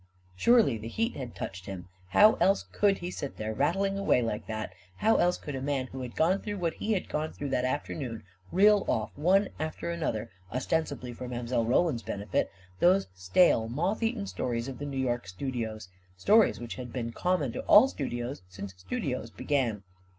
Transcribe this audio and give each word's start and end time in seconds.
Surely 0.35 0.79
the 0.79 0.87
heat 0.87 1.15
had 1.15 1.35
touched 1.35 1.67
him— 1.67 1.87
how 2.15 2.33
else 2.41 2.63
could 2.71 2.97
he 2.97 3.11
sit 3.11 3.37
there 3.37 3.53
rattling 3.53 3.99
away 3.99 4.19
like 4.19 4.47
that— 4.47 4.73
how 5.03 5.17
else 5.17 5.37
could 5.37 5.53
a 5.53 5.61
man 5.61 5.85
who 5.91 6.01
had 6.01 6.15
gone 6.15 6.41
through 6.41 6.57
what 6.57 6.73
he 6.73 6.93
had 6.93 7.07
gone 7.07 7.31
through 7.31 7.49
that 7.49 7.65
afternoon 7.65 8.23
reel 8.51 8.83
off, 8.87 9.11
one 9.15 9.49
after 9.59 9.91
another, 9.91 10.31
ostensibly 10.51 11.13
for 11.13 11.27
Mile. 11.27 11.65
Roland's 11.65 12.01
benefit, 12.01 12.49
those 12.79 13.09
stale, 13.13 13.69
moth 13.69 14.01
eaten 14.01 14.25
stories 14.25 14.67
of 14.67 14.79
the 14.79 14.87
New 14.87 14.97
York 14.97 15.27
studios— 15.27 15.87
stories 16.17 16.59
which 16.59 16.77
had 16.77 16.91
been 16.91 17.11
common 17.11 17.51
to 17.51 17.61
all 17.65 17.87
studios 17.87 18.41
since 18.49 18.73
studios 18.75 19.29
began! 19.29 19.83